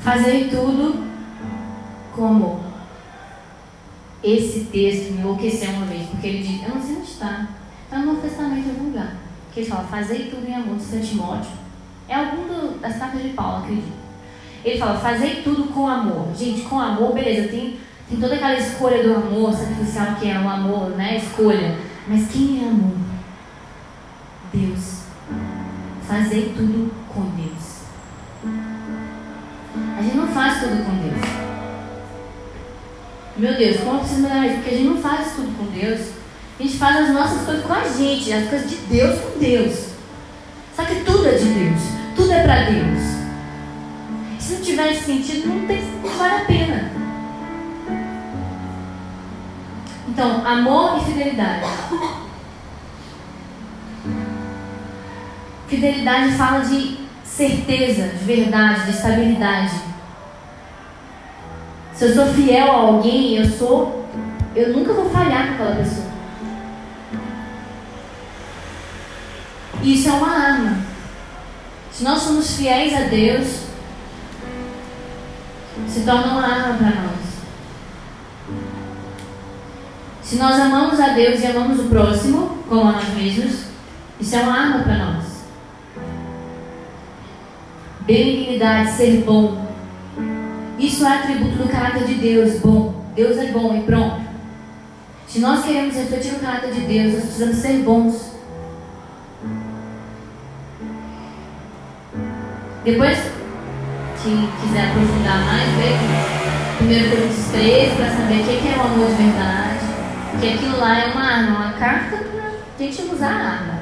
[0.00, 1.04] Fazer tudo
[2.14, 2.73] com amor.
[4.24, 7.46] Esse texto me enlouqueceu uma vez, porque ele diz, eu não sei onde está,
[7.84, 9.16] está no Testamento em algum lugar.
[9.52, 11.50] Que ele fala, fazer tudo em amor, de Timóteo.
[12.08, 13.92] É algum do, das cartas de Paulo, acredito.
[14.64, 16.34] Ele fala, fazer tudo com amor.
[16.34, 20.48] Gente, com amor, beleza, tem, tem toda aquela escolha do amor sacrificial que é o
[20.48, 21.18] amor, né?
[21.18, 21.76] Escolha.
[22.08, 22.96] Mas quem é amor?
[24.52, 25.02] Deus.
[26.08, 26.90] Fazer tudo
[33.44, 34.54] Meu Deus, como eu preciso melhorar isso?
[34.54, 36.00] Porque a gente não faz tudo com Deus.
[36.58, 39.88] A gente faz as nossas coisas com a gente, as coisas de Deus com Deus.
[40.74, 41.80] Só que tudo é de Deus.
[42.16, 43.02] Tudo é para Deus.
[44.38, 46.90] Se não tiver esse sentido, não, tem, não vale a pena.
[50.08, 51.66] Então, amor e fidelidade.
[55.68, 59.93] Fidelidade fala de certeza, de verdade, de estabilidade.
[61.94, 64.04] Se eu sou fiel a alguém, eu sou.
[64.54, 66.06] Eu nunca vou falhar com aquela pessoa.
[69.82, 70.78] Isso é uma arma.
[71.92, 73.66] Se nós somos fiéis a Deus,
[75.88, 77.24] se torna uma arma para nós.
[80.22, 83.66] Se nós amamos a Deus e amamos o próximo, como a nós mesmos,
[84.18, 85.24] isso é uma arma para nós.
[88.00, 89.63] Benignidade, ser bom.
[90.78, 93.04] Isso é atributo do caráter de Deus, bom.
[93.14, 94.20] Deus é bom e pronto.
[95.26, 98.34] Se nós queremos refletir o caráter de Deus, nós precisamos ser bons.
[102.84, 103.18] Depois,
[104.22, 106.44] quem quiser aprofundar mais, veja
[106.80, 109.78] 1 Coríntios 13 para saber o que é o amor de verdade.
[110.40, 113.80] Que aquilo lá é uma arma, uma carta para a gente usar a arma.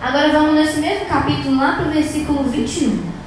[0.00, 3.17] Agora vamos nesse mesmo capítulo lá para o versículo 21.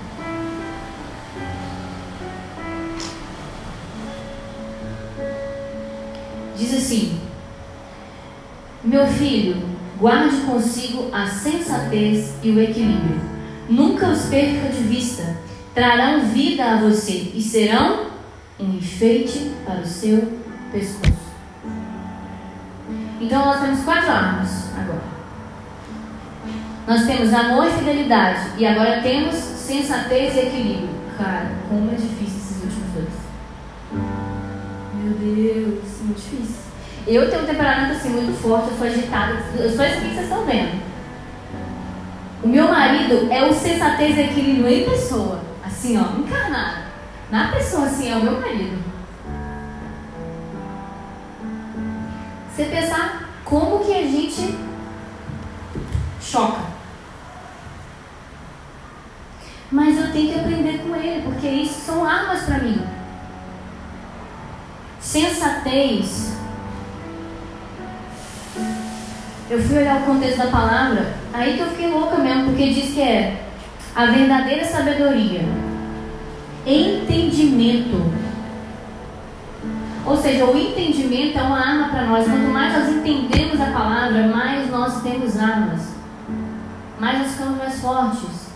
[6.62, 7.20] Diz assim:
[8.84, 9.64] Meu filho,
[10.00, 13.20] guarde consigo a sensatez e o equilíbrio.
[13.68, 15.38] Nunca os perca de vista.
[15.74, 18.12] Trarão vida a você e serão
[18.60, 20.40] um enfeite para o seu
[20.72, 21.32] pescoço.
[23.20, 25.04] Então nós temos quatro armas agora.
[26.88, 28.52] Nós temos amor e fidelidade.
[28.60, 30.90] E agora temos sensatez e equilíbrio.
[31.18, 33.14] Cara, como é difícil esses últimos dois.
[34.94, 36.62] Meu Deus, muito difícil.
[37.08, 39.34] Eu tenho um temperamento assim muito forte, eu sou agitada.
[39.56, 40.82] Eu sou isso que vocês estão vendo.
[42.44, 45.42] O meu marido é o sensatez e equilíbrio em pessoa.
[45.66, 46.92] Assim, ó, encarnado.
[47.32, 48.84] Na pessoa, assim, é o meu marido.
[52.50, 54.56] Você pensar como que a gente
[56.22, 56.72] choca.
[59.72, 62.86] Mas eu tenho que aprender com ele, porque isso são armas para mim.
[65.02, 66.32] Sensatez.
[69.50, 72.94] Eu fui olhar o contexto da palavra, aí que eu fiquei louca mesmo, porque diz
[72.94, 73.44] que é
[73.94, 75.42] a verdadeira sabedoria,
[76.66, 78.02] entendimento.
[80.06, 82.26] Ou seja, o entendimento é uma arma para nós.
[82.26, 85.92] Quanto mais nós entendemos a palavra, mais nós temos armas
[87.02, 88.52] mais nós ficamos mais fortes.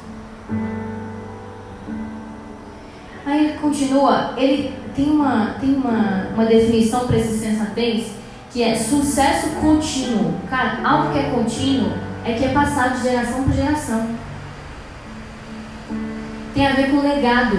[3.26, 8.12] Aí ele continua, ele tem uma, tem uma, uma definição para esse sensatez
[8.52, 10.34] que é sucesso contínuo.
[10.50, 11.92] Cara, algo que é contínuo
[12.24, 14.08] é que é passado de geração para geração.
[16.54, 17.58] tem a ver com legado,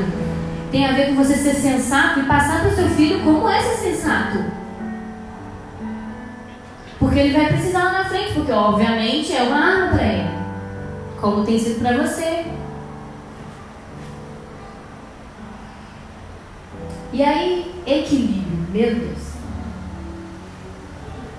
[0.73, 3.61] tem a ver com você ser sensato e passar para o seu filho como é
[3.61, 4.43] ser sensato.
[6.99, 10.31] Porque ele vai precisar lá na frente, porque obviamente é uma arma para ele,
[11.21, 12.56] como tem sido para você.
[17.17, 19.19] E aí, equilíbrio, meu Deus.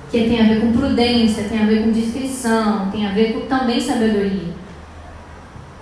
[0.10, 3.42] Que tem a ver com prudência, tem a ver com discrição, tem a ver com
[3.42, 4.56] também sabedoria.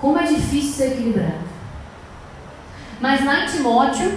[0.02, 1.46] Como é difícil ser equilibrado.
[3.00, 4.12] Mas lá em Timóteo,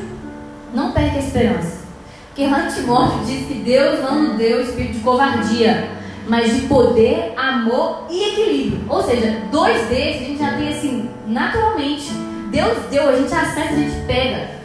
[0.74, 1.82] não perca a esperança.
[2.26, 5.90] Porque lá em Timóteo diz que Deus não nos deu espírito de covardia,
[6.26, 8.84] mas de poder, amor e equilíbrio.
[8.88, 12.10] Ou seja, dois desses a gente já tem assim, naturalmente.
[12.50, 14.57] Deus deu, a gente acessa, a gente pega.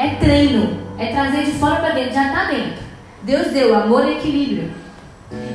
[0.00, 2.82] É treino, é trazer de fora para dentro, já está dentro.
[3.22, 4.70] Deus deu amor e equilíbrio.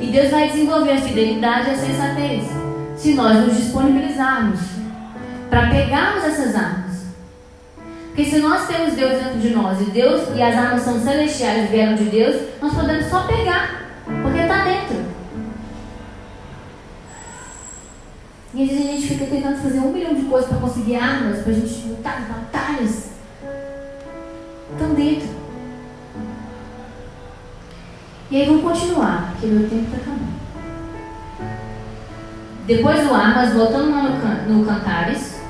[0.00, 2.44] E Deus vai desenvolver a fidelidade e a sensatez.
[2.96, 4.60] Se nós nos disponibilizarmos
[5.50, 7.06] para pegarmos essas armas.
[8.06, 11.68] Porque se nós temos Deus dentro de nós e Deus e as armas são celestiais
[11.68, 13.88] vieram de Deus, nós podemos só pegar,
[14.22, 15.04] porque está dentro.
[18.54, 21.42] E às vezes a gente fica tentando fazer um milhão de coisas para conseguir armas,
[21.42, 23.16] para a gente lutar batalhas
[24.72, 25.28] estão dentro.
[28.30, 30.36] E aí vamos continuar, porque meu tempo está acabando.
[32.66, 35.40] Depois do Armas, voltando lá no, no Cantares,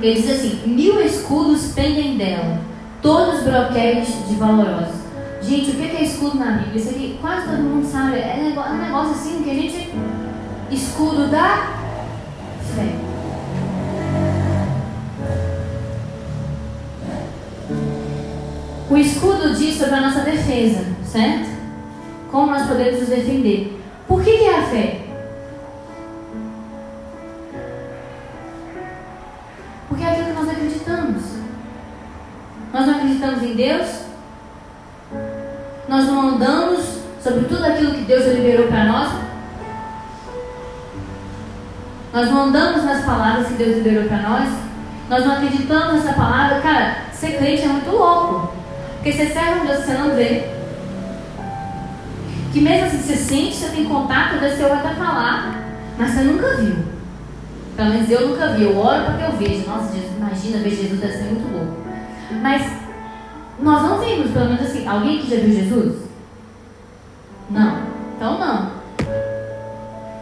[0.00, 2.58] ele diz assim: mil escudos pendem dela,
[3.02, 5.02] todos broquéis de valorosa.
[5.42, 6.76] Gente, o que é escudo na Bíblia?
[6.76, 8.16] Isso aqui quase todo mundo sabe.
[8.16, 9.92] É um negócio assim que a gente.
[10.70, 11.76] Escudo da
[12.74, 13.11] fé.
[18.92, 21.48] O escudo diz sobre a nossa defesa, certo?
[22.30, 23.82] Como nós podemos nos defender.
[24.06, 25.00] Por que, que é a fé?
[29.88, 31.22] Porque é aquilo que nós acreditamos.
[32.70, 33.88] Nós não acreditamos em Deus.
[35.88, 39.10] Nós não andamos sobre tudo aquilo que Deus liberou para nós.
[42.12, 44.50] Nós não andamos nas palavras que Deus liberou para nós.
[45.08, 46.60] Nós não acreditamos nessa palavra.
[46.60, 48.51] Cara, ser crente é muito louco.
[49.02, 50.44] Porque você serve um Deus que você não vê.
[52.52, 55.60] Que mesmo assim você sente, você tem contato, Deus seu vai até falar,
[55.98, 56.76] mas você nunca viu.
[57.74, 58.62] Pelo menos eu nunca vi.
[58.62, 59.68] Eu oro para que eu veja.
[59.68, 61.78] Nossa, Jesus, imagina ver Jesus, deve ser muito louco.
[62.42, 62.62] Mas
[63.60, 65.96] nós não vimos, pelo menos assim, alguém que já viu Jesus?
[67.50, 67.78] Não.
[68.16, 68.70] Então não.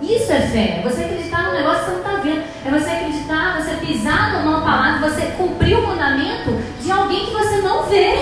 [0.00, 0.80] Isso é fé.
[0.84, 2.44] Você acreditar num negócio que você não está vendo.
[2.64, 6.50] É você acreditar, você pisar numa palavra, você cumprir o mandamento
[6.82, 8.14] de alguém que você não vê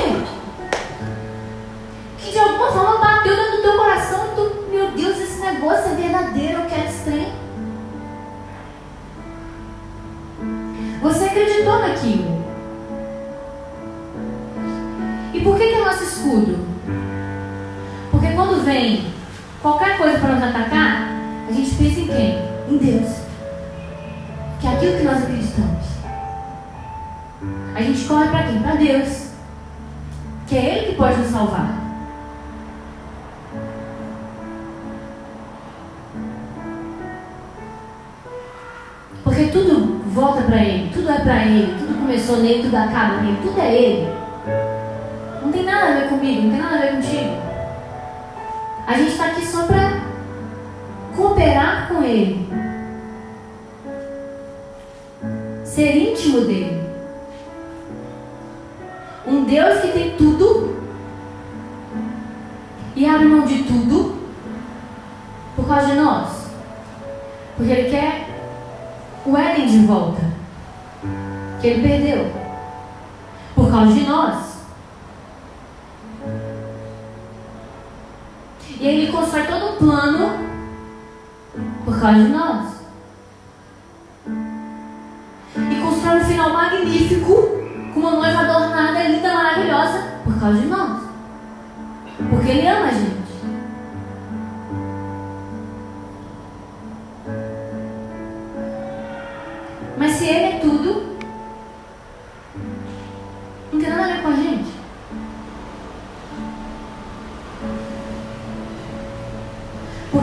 [2.29, 5.93] que de alguma forma bateu dentro do teu coração e tu, meu Deus, esse negócio
[5.93, 7.33] é verdadeiro, eu quero esse trem.
[11.01, 12.39] Você acreditou naquilo.
[15.33, 16.67] E por que, que é nosso escudo?
[18.11, 19.13] Porque quando vem
[19.63, 21.09] qualquer coisa para nos atacar,
[21.49, 22.49] a gente pensa em quem?
[22.69, 23.17] Em Deus.
[24.61, 25.87] Que é aquilo que nós acreditamos.
[27.75, 28.61] A gente corre para quem?
[28.61, 29.29] Para Deus.
[30.47, 31.88] Que é Ele que pode nos salvar.
[42.37, 44.09] Tudo acaba nele, tudo é Ele.
[45.43, 47.37] Não tem nada a ver comigo, não tem nada a ver contigo.
[48.87, 50.03] A gente está aqui só para
[51.17, 52.47] cooperar com Ele,
[55.65, 56.79] ser íntimo dele.
[59.27, 60.77] Um Deus que tem tudo
[62.95, 64.19] e abre mão de tudo
[65.57, 66.49] por causa de nós.
[67.57, 68.29] Porque Ele quer
[69.25, 70.28] o Éden de volta.
[71.61, 72.33] Que ele perdeu.
[73.55, 74.59] Por causa de nós.
[78.81, 80.39] E aí ele constrói todo um plano
[81.85, 82.67] por causa de nós.
[85.57, 87.35] E constrói um final magnífico,
[87.93, 91.03] com uma noiva adornada, linda, maravilhosa, por causa de nós.
[92.31, 93.18] Porque ele ama a gente.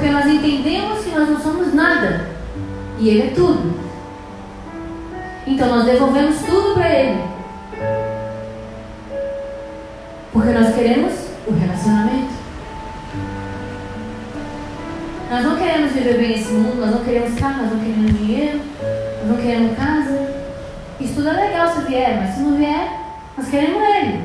[0.06, 2.28] Porque nós entendemos que nós não somos nada.
[3.00, 3.74] E Ele é tudo.
[5.48, 7.24] Então nós devolvemos tudo para Ele.
[10.32, 11.12] Porque nós queremos
[11.48, 12.34] o relacionamento.
[15.32, 18.62] Nós não queremos viver bem nesse mundo, nós não queremos carro, nós não queremos dinheiro.
[19.28, 20.30] Não queremos casa,
[21.00, 22.92] Isso tudo é legal se vier, mas se não vier,
[23.36, 24.24] nós queremos ele.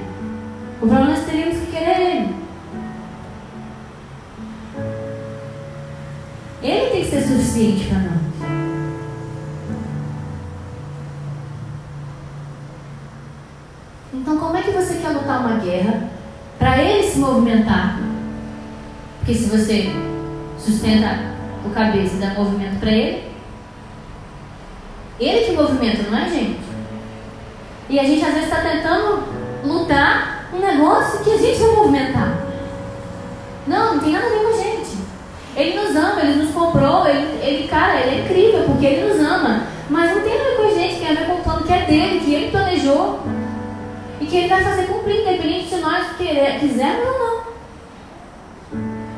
[0.75, 2.40] O problema é nós teríamos que querer ele.
[7.01, 8.21] Que ser suficiente para nós.
[14.13, 16.11] Então, como é que você quer lutar uma guerra
[16.59, 17.99] para ele se movimentar?
[19.19, 19.91] Porque se você
[20.59, 21.31] sustenta
[21.65, 23.31] o cabeça e dá movimento para ele,
[25.19, 26.61] ele que movimenta, não é gente?
[27.89, 29.23] E a gente às vezes está tentando
[29.65, 32.47] lutar um negócio que a gente vai movimentar.
[33.67, 34.60] Não, não tem nada a ver com.
[35.61, 39.21] Ele nos ama, ele nos comprou, ele, ele, cara, ele é incrível porque ele nos
[39.21, 39.67] ama.
[39.91, 41.73] Mas não tem a ver com a gente, tem a ver com o plano que
[41.73, 43.21] é dele, que ele planejou.
[44.21, 47.41] E que ele vai fazer cumprir, independente se nós querer, quisermos ou não.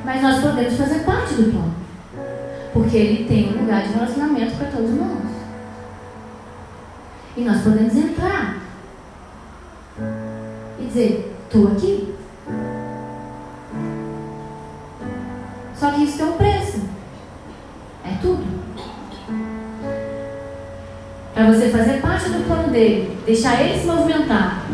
[0.04, 1.74] Mas nós podemos fazer parte do plano.
[2.72, 5.30] Porque ele tem um lugar de relacionamento para todos nós.
[7.36, 8.56] E nós podemos entrar
[10.80, 12.01] e dizer: estou aqui.
[22.72, 24.66] Dele, deixar ele se movimentar,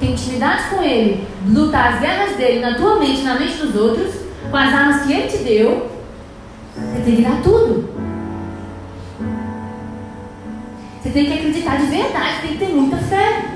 [0.00, 4.14] ter intimidade com ele, lutar as guerras dele na tua mente, na mente dos outros,
[4.50, 5.90] com as armas que ele te deu,
[6.74, 7.88] você tem que dar tudo.
[11.00, 13.49] Você tem que acreditar de verdade, tem que ter muita fé.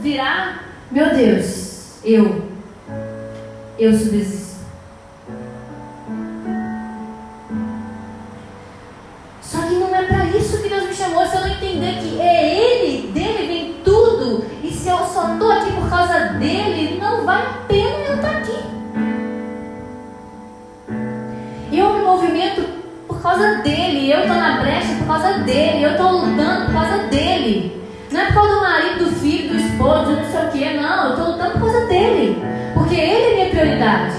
[0.00, 0.64] Virar.
[0.90, 2.50] Meu Deus, eu.
[3.78, 4.40] Eu subsisto.
[11.00, 15.32] chamou, se eu não entender que é Ele, dele vem tudo, e se eu só
[15.32, 18.58] estou aqui por causa dele, não vale a pena eu estar aqui.
[21.72, 22.62] Eu me movimento
[23.08, 26.98] por causa dele, eu estou na brecha por causa dele, eu estou lutando por causa
[27.04, 27.80] dele.
[28.10, 29.49] Não é por causa do marido, do filho,
[29.80, 32.42] do esposo, não sei o que, não, eu estou lutando por causa dele.
[32.74, 34.14] Porque ele é minha prioridade.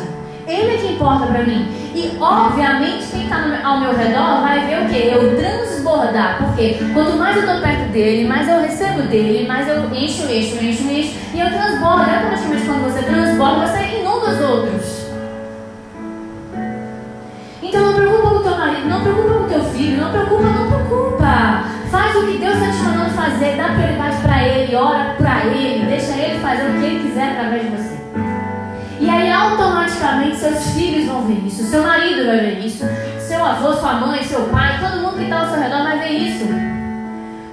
[0.47, 1.67] Ele é que importa para mim.
[1.93, 5.07] E obviamente quem está ao meu redor vai ver o que?
[5.07, 6.43] Eu transbordar.
[6.43, 10.63] Porque quanto mais eu estou perto dele, mais eu recebo dele, mais eu encho, encho,
[10.63, 11.17] encho, encho.
[11.33, 12.01] E eu transbordo.
[12.09, 15.00] É automaticamente quando você transborda, você inunda os outros.
[17.71, 20.43] Então não preocupa com o teu marido, não preocupa com o teu filho, não preocupa,
[20.43, 21.63] não preocupa.
[21.89, 25.85] Faz o que Deus está te mandando fazer, dá prioridade para Ele, ora para Ele,
[25.85, 27.97] deixa Ele fazer o que Ele quiser através de você.
[28.99, 32.83] E aí automaticamente seus filhos vão ver isso, seu marido vai ver isso,
[33.25, 36.09] seu avô, sua mãe, seu pai, todo mundo que está ao seu redor vai ver
[36.09, 36.45] isso.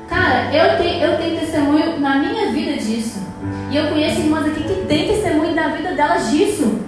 [0.08, 3.22] Cara, eu tenho, eu tenho testemunho na minha vida disso.
[3.70, 6.87] E eu conheço irmãs aqui que têm testemunho da vida delas disso.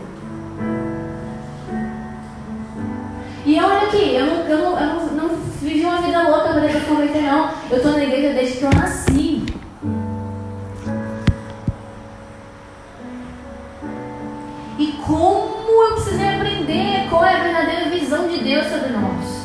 [6.95, 7.51] Converter, não.
[7.71, 9.61] Eu estou na igreja desde que eu nasci.
[14.81, 19.41] e como eu precisei aprender qual é a verdadeira visão de Deus sobre nós.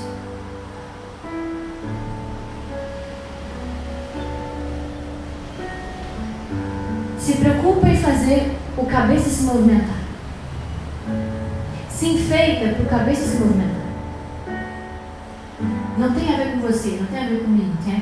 [7.20, 10.06] Se preocupa em fazer o cabeça se movimentar.
[11.90, 13.76] Se enfeita para o cabeça se movimentar.
[15.98, 18.02] Não tem a ver 就是血糖现在没供应以前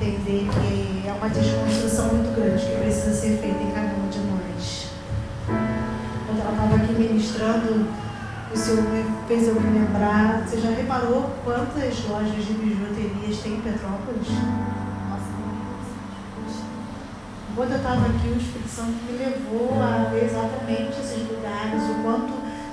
[0.00, 4.18] entender que é uma desconstrução muito grande que precisa ser feita em cada um de
[4.20, 4.88] nós.
[5.46, 7.86] Quando ela estava aqui ministrando,
[8.52, 10.42] o Senhor me fez eu me lembrar.
[10.46, 14.28] Você já reparou quantas lojas de bijuterias tem em Petrópolis?
[17.54, 22.02] Quando eu estava aqui, o Espírito Santo me levou a ver exatamente esses lugares, o
[22.02, 22.32] quanto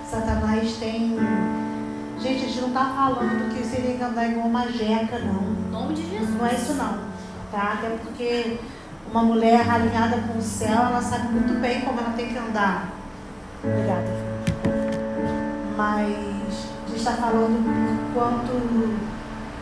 [0.10, 1.18] Satanás tem.
[2.22, 5.44] Gente, a gente não está falando que seria andar igual uma jeca, não.
[5.44, 6.30] Em nome de Jesus.
[6.38, 7.00] Não é isso não,
[7.52, 7.74] tá?
[7.78, 8.60] Até porque
[9.12, 12.90] uma mulher alinhada com o céu, ela sabe muito bem como ela tem que andar.
[13.64, 14.08] Obrigada.
[15.76, 16.14] Mas
[16.86, 18.52] a gente está falando do quanto,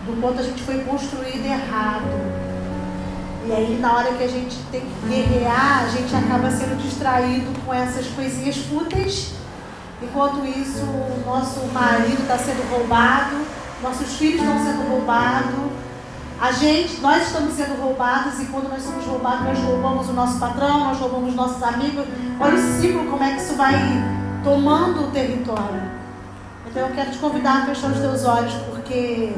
[0.06, 2.46] do quanto a gente foi construído errado.
[3.48, 7.52] E aí na hora que a gente tem que guerrear, a gente acaba sendo distraído
[7.64, 9.34] com essas coisinhas fúteis.
[10.02, 13.46] Enquanto isso, o nosso marido está sendo roubado,
[13.82, 15.72] nossos filhos estão sendo roubados,
[16.46, 20.40] a gente, nós estamos sendo roubados e quando nós somos roubados, nós roubamos o nosso
[20.40, 22.06] patrão, nós roubamos nossos amigos.
[22.40, 23.74] Olha o ciclo, como é que isso vai
[24.44, 25.82] tomando o território.
[26.68, 29.34] Então eu quero te convidar a fechar os teus olhos, porque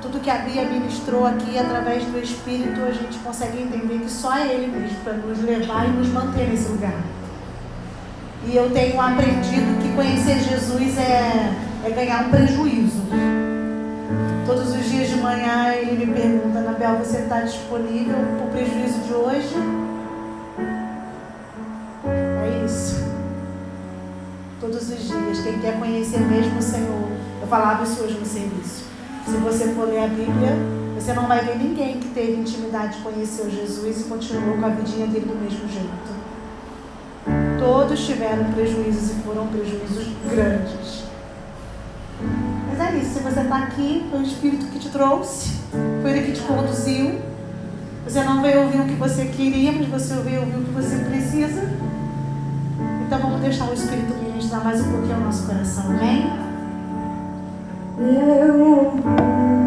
[0.00, 4.36] tudo que a Bia ministrou aqui através do Espírito, a gente consegue entender que só
[4.36, 6.94] é Ele mesmo para nos levar e nos manter nesse lugar.
[8.46, 11.52] E eu tenho aprendido que conhecer Jesus é,
[11.84, 12.73] é ganhar um prejuízo.
[15.04, 19.54] Dias de manhã ele me pergunta, Anabel, você está disponível para o prejuízo de hoje?
[22.06, 23.04] É isso.
[24.58, 25.40] Todos os dias.
[25.40, 27.10] Quem quer conhecer mesmo o Senhor.
[27.42, 28.84] Eu falava isso hoje no serviço.
[29.26, 30.56] Se você for ler a Bíblia,
[30.94, 35.06] você não vai ver ninguém que teve intimidade, conheceu Jesus e continuou com a vidinha
[35.06, 36.14] dele do mesmo jeito.
[37.58, 41.03] Todos tiveram prejuízos e foram prejuízos grandes.
[42.76, 45.52] Mas é isso, se você está aqui, foi o Espírito que te trouxe,
[46.02, 47.20] foi ele que te conduziu.
[48.02, 50.96] Você não veio ouvir o que você queria, mas você veio ouvir o que você
[50.96, 51.70] precisa.
[53.06, 56.32] Então vamos deixar o Espírito ministrar mais um pouquinho o nosso coração, amém?
[58.00, 59.63] Eu